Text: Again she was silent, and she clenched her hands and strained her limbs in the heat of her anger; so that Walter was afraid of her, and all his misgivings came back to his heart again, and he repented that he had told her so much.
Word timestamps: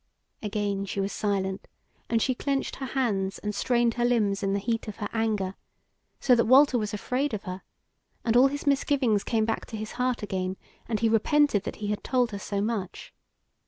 Again 0.41 0.85
she 0.85 0.99
was 0.99 1.11
silent, 1.13 1.67
and 2.09 2.23
she 2.23 2.33
clenched 2.33 2.77
her 2.77 2.87
hands 2.87 3.37
and 3.37 3.53
strained 3.53 3.93
her 3.93 4.03
limbs 4.03 4.41
in 4.41 4.53
the 4.53 4.57
heat 4.59 4.87
of 4.87 4.95
her 4.95 5.07
anger; 5.13 5.53
so 6.19 6.33
that 6.33 6.45
Walter 6.47 6.79
was 6.79 6.91
afraid 6.91 7.35
of 7.35 7.43
her, 7.43 7.61
and 8.25 8.35
all 8.35 8.47
his 8.47 8.65
misgivings 8.65 9.23
came 9.23 9.45
back 9.45 9.67
to 9.67 9.77
his 9.77 9.91
heart 9.91 10.23
again, 10.23 10.57
and 10.87 11.01
he 11.01 11.07
repented 11.07 11.65
that 11.65 11.75
he 11.75 11.87
had 11.89 12.03
told 12.03 12.31
her 12.31 12.39
so 12.39 12.61
much. 12.61 13.13